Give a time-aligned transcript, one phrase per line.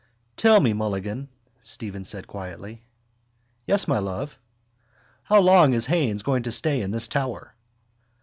[0.35, 1.29] —Tell me, Mulligan,
[1.59, 2.81] Stephen said quietly.
[3.65, 4.35] —Yes, my love?
[5.25, 7.53] —How long is Haines going to stay in this tower?